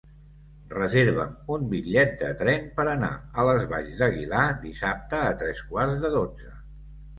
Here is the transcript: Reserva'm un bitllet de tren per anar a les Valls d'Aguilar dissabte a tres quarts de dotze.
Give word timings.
Reserva'm 0.69 1.35
un 1.55 1.67
bitllet 1.73 2.15
de 2.21 2.31
tren 2.39 2.65
per 2.79 2.87
anar 2.95 3.11
a 3.13 3.47
les 3.51 3.69
Valls 3.75 4.01
d'Aguilar 4.01 4.49
dissabte 4.67 5.23
a 5.29 5.31
tres 5.45 5.65
quarts 5.71 6.05
de 6.09 6.15
dotze. 6.19 6.53